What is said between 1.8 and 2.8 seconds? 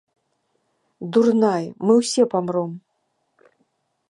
мы ўсе памром!